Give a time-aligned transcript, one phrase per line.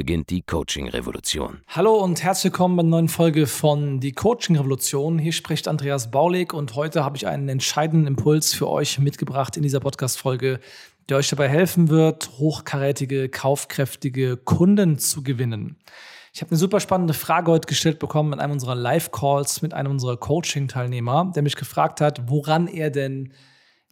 [0.00, 1.60] beginnt die Coaching-Revolution.
[1.68, 5.18] Hallo und herzlich willkommen bei einer neuen Folge von Die Coaching-Revolution.
[5.18, 9.62] Hier spricht Andreas Baulig und heute habe ich einen entscheidenden Impuls für euch mitgebracht in
[9.62, 10.60] dieser Podcast-Folge,
[11.10, 15.76] der euch dabei helfen wird, hochkarätige, kaufkräftige Kunden zu gewinnen.
[16.32, 19.90] Ich habe eine super spannende Frage heute gestellt bekommen in einem unserer Live-Calls mit einem
[19.90, 23.34] unserer Coaching-Teilnehmer, der mich gefragt hat, woran er denn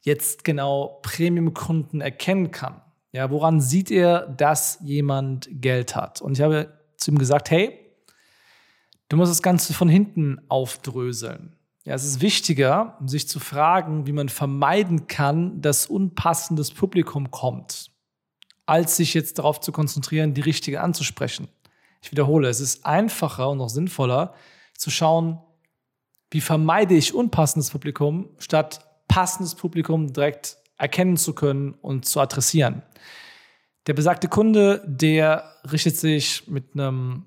[0.05, 2.81] jetzt genau Premium-Kunden erkennen kann.
[3.13, 6.21] Ja, woran sieht er, dass jemand Geld hat?
[6.21, 7.79] Und ich habe zu ihm gesagt, hey,
[9.09, 11.57] du musst das Ganze von hinten aufdröseln.
[11.85, 17.91] Ja, es ist wichtiger, sich zu fragen, wie man vermeiden kann, dass unpassendes Publikum kommt,
[18.67, 21.49] als sich jetzt darauf zu konzentrieren, die richtige anzusprechen.
[22.03, 24.35] Ich wiederhole, es ist einfacher und auch sinnvoller
[24.77, 25.39] zu schauen,
[26.31, 32.83] wie vermeide ich unpassendes Publikum, statt passendes Publikum direkt erkennen zu können und zu adressieren.
[33.87, 37.25] Der besagte Kunde, der richtet sich mit einem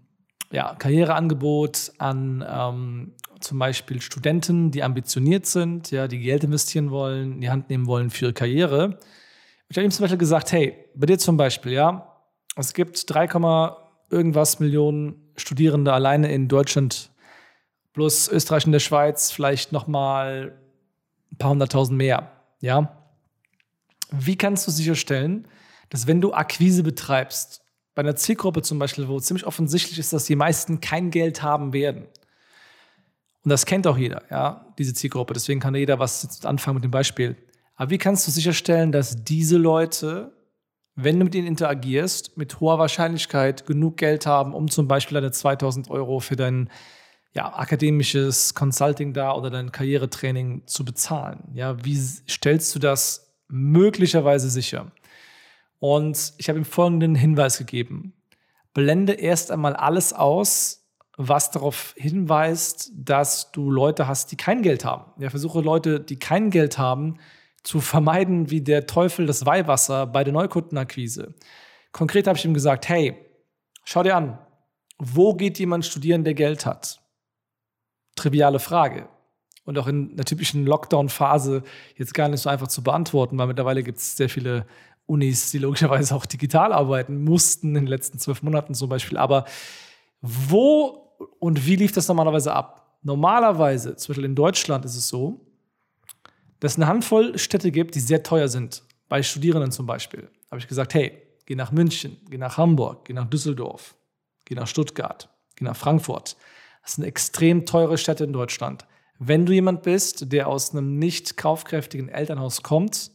[0.52, 7.34] ja, Karriereangebot an ähm, zum Beispiel Studenten, die ambitioniert sind, ja, die Geld investieren wollen,
[7.34, 9.00] in die Hand nehmen wollen für ihre Karriere.
[9.70, 12.16] Ich habe ihm zum Beispiel gesagt, hey, bei dir zum Beispiel, ja,
[12.56, 13.28] es gibt 3,
[14.10, 17.10] irgendwas Millionen Studierende alleine in Deutschland
[17.94, 20.60] plus Österreich und der Schweiz, vielleicht nochmal
[21.32, 23.01] ein paar hunderttausend mehr, ja.
[24.12, 25.48] Wie kannst du sicherstellen,
[25.90, 27.62] dass wenn du Akquise betreibst,
[27.96, 31.74] bei einer Zielgruppe zum Beispiel, wo ziemlich offensichtlich ist, dass die meisten kein Geld haben
[31.74, 32.08] werden,
[33.44, 35.34] und das kennt auch jeder, ja, diese Zielgruppe.
[35.34, 37.36] Deswegen kann jeder was anfangen mit dem Beispiel.
[37.76, 40.32] Aber wie kannst du sicherstellen, dass diese Leute,
[40.96, 45.32] wenn du mit ihnen interagierst, mit hoher Wahrscheinlichkeit genug Geld haben, um zum Beispiel deine
[45.32, 46.70] 2000 Euro für dein
[47.34, 51.40] ja, akademisches Consulting da oder dein Karrieretraining zu bezahlen?
[51.54, 54.92] Ja, wie stellst du das möglicherweise sicher?
[55.80, 58.14] Und ich habe ihm folgenden Hinweis gegeben.
[58.74, 64.86] Blende erst einmal alles aus, was darauf hinweist, dass du Leute hast, die kein Geld
[64.86, 65.12] haben.
[65.22, 67.20] Ja, versuche Leute, die kein Geld haben,
[67.64, 71.36] zu vermeiden wie der Teufel das Weihwasser bei der Neukundenakquise.
[71.92, 73.16] Konkret habe ich ihm gesagt, hey,
[73.84, 74.40] schau dir an,
[74.98, 77.02] wo geht jemand studieren, der Geld hat?
[78.16, 79.10] Triviale Frage.
[79.64, 81.64] Und auch in der typischen Lockdown-Phase
[81.96, 84.66] jetzt gar nicht so einfach zu beantworten, weil mittlerweile gibt es sehr viele
[85.06, 89.18] Unis, die logischerweise auch digital arbeiten mussten in den letzten zwölf Monaten zum Beispiel.
[89.18, 89.46] Aber
[90.22, 91.02] wo
[91.40, 92.98] und wie lief das normalerweise ab?
[93.04, 95.42] Normalerweise, zum Beispiel in Deutschland ist es so,
[96.60, 98.84] dass es eine Handvoll Städte gibt, die sehr teuer sind.
[99.10, 100.30] Bei Studierenden zum Beispiel.
[100.50, 103.96] Habe ich gesagt, hey, geh nach München, geh nach Hamburg, geh nach Düsseldorf,
[104.46, 106.38] geh nach Stuttgart, geh nach Frankfurt.
[106.84, 108.86] Das sind extrem teure Städte in Deutschland.
[109.24, 113.12] Wenn du jemand bist, der aus einem nicht kaufkräftigen Elternhaus kommt,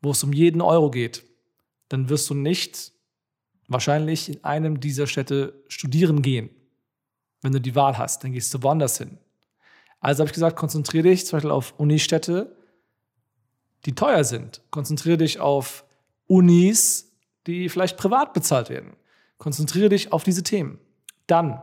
[0.00, 1.24] wo es um jeden Euro geht,
[1.88, 2.92] dann wirst du nicht
[3.68, 6.50] wahrscheinlich in einem dieser Städte studieren gehen
[7.46, 9.18] wenn du die Wahl hast, dann gehst du woanders hin.
[10.00, 12.56] Also habe ich gesagt, konzentriere dich zum Beispiel auf Unistädte,
[13.84, 14.62] die teuer sind.
[14.70, 15.84] Konzentriere dich auf
[16.26, 17.12] Unis,
[17.46, 18.96] die vielleicht privat bezahlt werden.
[19.38, 20.80] Konzentriere dich auf diese Themen.
[21.28, 21.62] Dann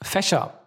[0.00, 0.60] Fächer.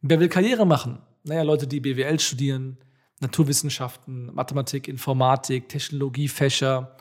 [0.00, 1.02] Wer will Karriere machen?
[1.26, 2.78] Naja, Leute, die BWL studieren,
[3.20, 6.96] Naturwissenschaften, Mathematik, Informatik, Technologiefächer,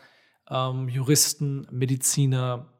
[0.50, 2.74] ähm, Juristen, Mediziner,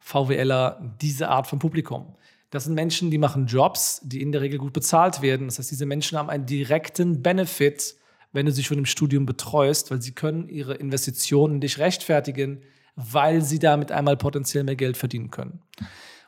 [0.00, 2.16] VWLer, diese Art von Publikum.
[2.50, 5.46] Das sind Menschen, die machen Jobs, die in der Regel gut bezahlt werden.
[5.46, 7.94] Das heißt, diese Menschen haben einen direkten Benefit,
[8.32, 12.62] wenn du sie schon im Studium betreust, weil sie können ihre Investitionen in dich rechtfertigen,
[12.96, 15.60] weil sie damit einmal potenziell mehr Geld verdienen können.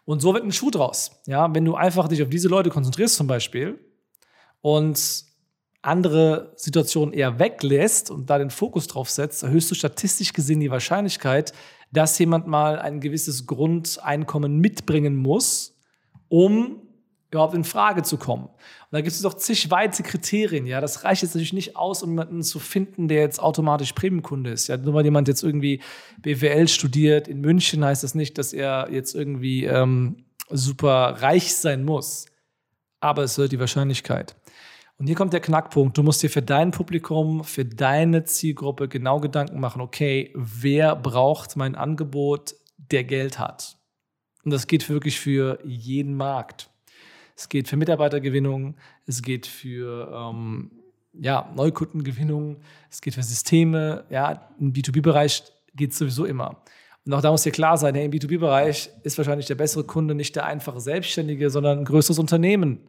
[0.04, 1.10] Und so wird ein Schuh draus.
[1.26, 3.80] Ja, wenn du einfach dich auf diese Leute konzentrierst zum Beispiel
[4.60, 5.24] und
[5.82, 10.70] andere Situationen eher weglässt und da den Fokus drauf setzt, erhöhst du statistisch gesehen die
[10.70, 11.52] Wahrscheinlichkeit,
[11.92, 15.78] dass jemand mal ein gewisses Grundeinkommen mitbringen muss,
[16.28, 16.82] um
[17.30, 18.44] überhaupt in Frage zu kommen.
[18.44, 20.66] Und da gibt es doch zig weitere Kriterien.
[20.66, 24.50] Ja, das reicht jetzt natürlich nicht aus, um jemanden zu finden, der jetzt automatisch Premiumkunde
[24.50, 24.68] ist.
[24.68, 25.82] Ja, nur weil jemand jetzt irgendwie
[26.20, 31.84] BWL studiert in München, heißt das nicht, dass er jetzt irgendwie ähm, super reich sein
[31.84, 32.26] muss.
[33.00, 34.36] Aber es wird die Wahrscheinlichkeit.
[34.98, 35.98] Und hier kommt der Knackpunkt.
[35.98, 41.56] Du musst dir für dein Publikum, für deine Zielgruppe genau Gedanken machen, okay, wer braucht
[41.56, 43.76] mein Angebot, der Geld hat?
[44.44, 46.70] Und das geht wirklich für jeden Markt.
[47.36, 48.76] Es geht für Mitarbeitergewinnung,
[49.06, 50.70] es geht für ähm,
[51.12, 52.60] ja, Neukundengewinnung,
[52.90, 54.04] es geht für Systeme.
[54.08, 55.42] Ja, im B2B-Bereich
[55.74, 56.62] geht es sowieso immer.
[57.04, 60.14] Und auch da muss dir klar sein, hey, im B2B-Bereich ist wahrscheinlich der bessere Kunde
[60.14, 62.80] nicht der einfache Selbstständige, sondern ein größeres Unternehmen,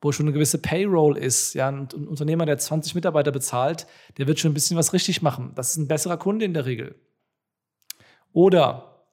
[0.00, 1.54] wo schon eine gewisse Payroll ist.
[1.54, 3.86] Ja, ein, ein Unternehmer, der 20 Mitarbeiter bezahlt,
[4.16, 5.52] der wird schon ein bisschen was richtig machen.
[5.54, 6.94] Das ist ein besserer Kunde in der Regel.
[8.32, 9.06] Oder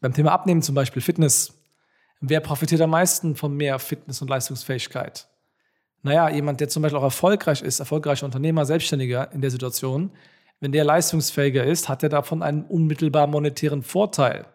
[0.00, 1.54] beim Thema Abnehmen zum Beispiel, Fitness.
[2.20, 5.28] Wer profitiert am meisten von mehr Fitness und Leistungsfähigkeit?
[6.02, 10.10] Naja, jemand, der zum Beispiel auch erfolgreich ist, erfolgreicher Unternehmer, Selbstständiger in der Situation,
[10.60, 14.46] wenn der leistungsfähiger ist, hat er davon einen unmittelbar monetären Vorteil.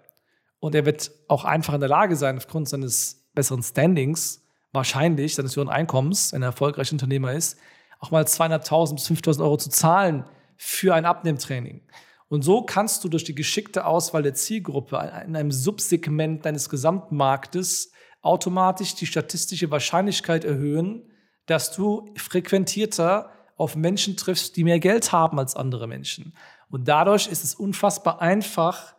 [0.59, 4.44] Und er wird auch einfach in der Lage sein, aufgrund seines besseren Standings,
[4.75, 7.57] wahrscheinlich seines höheren Einkommens, wenn er erfolgreicher Unternehmer ist,
[7.99, 10.25] auch mal 200.000 bis 5.000 Euro zu zahlen
[10.57, 11.81] für ein Abnehmtraining.
[12.27, 17.91] Und so kannst du durch die geschickte Auswahl der Zielgruppe in einem Subsegment deines Gesamtmarktes
[18.21, 21.03] automatisch die statistische Wahrscheinlichkeit erhöhen,
[21.45, 26.33] dass du frequentierter auf Menschen triffst, die mehr Geld haben als andere Menschen.
[26.69, 28.94] Und dadurch ist es unfassbar einfach,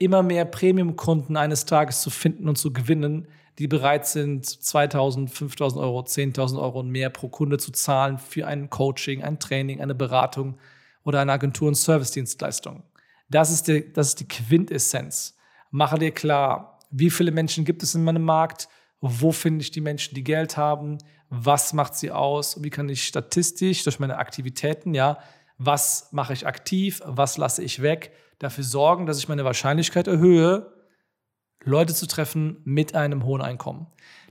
[0.00, 5.80] immer mehr Premium-Kunden eines Tages zu finden und zu gewinnen, die bereit sind, 2000, 5000
[5.80, 9.94] Euro, 10.000 Euro und mehr pro Kunde zu zahlen für ein Coaching, ein Training, eine
[9.94, 10.56] Beratung
[11.04, 12.82] oder eine Agentur- und Service-Dienstleistung.
[13.28, 15.36] Das ist, die, das ist die Quintessenz.
[15.70, 18.68] Mache dir klar, wie viele Menschen gibt es in meinem Markt,
[19.02, 20.96] wo finde ich die Menschen, die Geld haben,
[21.28, 25.18] was macht sie aus, wie kann ich statistisch durch meine Aktivitäten, ja,
[25.62, 30.72] was mache ich aktiv, was lasse ich weg, dafür sorgen, dass ich meine Wahrscheinlichkeit erhöhe,
[31.62, 33.86] Leute zu treffen mit einem hohen Einkommen.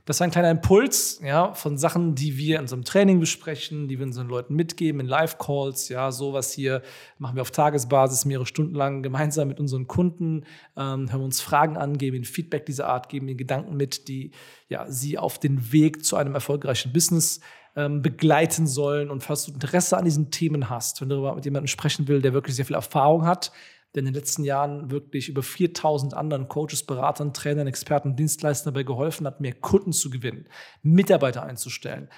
[0.06, 4.00] Das ist ein kleiner Impuls ja, von Sachen, die wir in unserem Training besprechen, die
[4.00, 5.88] wir unseren Leuten mitgeben in Live-Calls.
[5.88, 6.82] Ja, sowas hier
[7.18, 11.76] machen wir auf Tagesbasis mehrere Stunden lang gemeinsam mit unseren Kunden, ähm, hören uns Fragen
[11.76, 14.32] an, geben ihnen Feedback dieser Art, geben ihnen Gedanken mit, die
[14.68, 17.40] ja, sie auf den Weg zu einem erfolgreichen Business
[17.76, 19.10] ähm, begleiten sollen.
[19.10, 22.24] Und falls du Interesse an diesen Themen hast, wenn du darüber mit jemandem sprechen willst,
[22.24, 23.52] der wirklich sehr viel Erfahrung hat,
[23.94, 28.84] der in den letzten Jahren wirklich über 4000 anderen Coaches, Beratern, Trainern, Experten, Dienstleistern dabei
[28.84, 30.46] geholfen hat, mehr Kunden zu gewinnen,
[30.82, 32.08] Mitarbeiter einzustellen,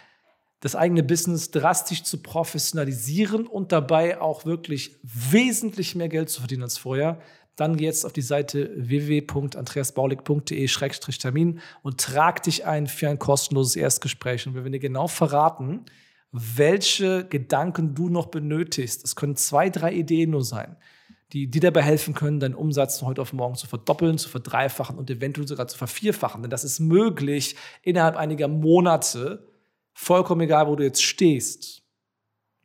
[0.60, 6.62] das eigene Business drastisch zu professionalisieren und dabei auch wirklich wesentlich mehr Geld zu verdienen
[6.62, 7.20] als vorher,
[7.56, 14.46] dann geh jetzt auf die Seite www.andreasbaulig.de-termin und trag dich ein für ein kostenloses Erstgespräch.
[14.46, 15.84] Und wir werden dir genau verraten,
[16.32, 19.04] welche Gedanken du noch benötigst.
[19.04, 20.76] Es können zwei, drei Ideen nur sein
[21.32, 24.98] die dir dabei helfen können, deinen Umsatz von heute auf morgen zu verdoppeln, zu verdreifachen
[24.98, 26.42] und eventuell sogar zu vervierfachen.
[26.42, 29.48] Denn das ist möglich innerhalb einiger Monate,
[29.94, 31.81] vollkommen egal, wo du jetzt stehst.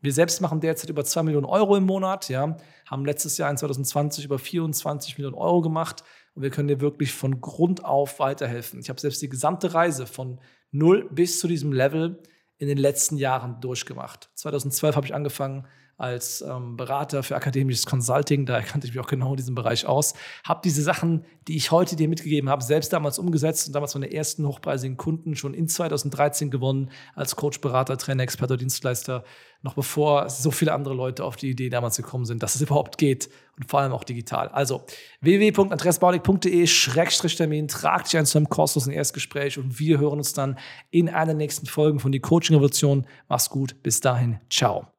[0.08, 2.56] Wir selbst machen derzeit über 2 Millionen Euro im Monat, ja,
[2.90, 7.12] haben letztes Jahr in 2020 über 24 Millionen Euro gemacht und wir können dir wirklich
[7.12, 8.80] von Grund auf weiterhelfen.
[8.80, 10.40] Ich habe selbst die gesamte Reise von
[10.72, 12.24] null bis zu diesem Level
[12.58, 14.30] in den letzten Jahren durchgemacht.
[14.36, 15.68] 2012 habe ich angefangen,
[15.98, 19.88] als ähm, Berater für akademisches Consulting, da kannte ich mich auch genau in diesem Bereich
[19.88, 20.14] aus,
[20.44, 24.14] habe diese Sachen, die ich heute dir mitgegeben habe, selbst damals umgesetzt und damals meine
[24.14, 29.24] ersten hochpreisigen Kunden schon in 2013 gewonnen als Coach, Berater, Trainer, Experte, Dienstleister,
[29.64, 33.00] noch bevor so viele andere Leute auf die Idee damals gekommen sind, dass es überhaupt
[33.00, 34.50] geht und vor allem auch digital.
[34.50, 34.84] Also
[35.22, 40.60] www.andreasbaulig.de-termin, trag dich ein zu einem kostenlosen Erstgespräch und wir hören uns dann
[40.92, 43.08] in einer nächsten Folge von die Coaching Revolution.
[43.28, 44.97] Mach's gut, bis dahin, ciao.